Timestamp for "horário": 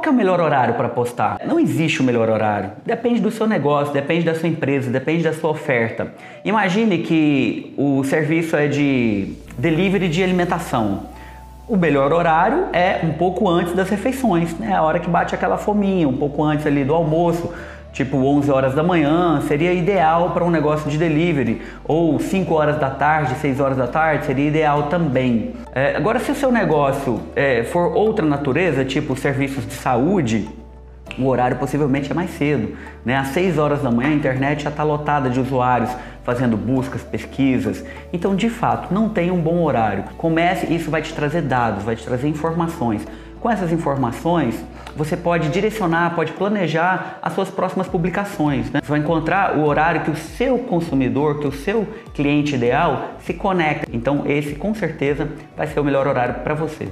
0.40-0.72, 2.30-2.70, 12.14-12.68, 31.26-31.56, 39.64-40.04, 49.64-50.02, 56.06-56.34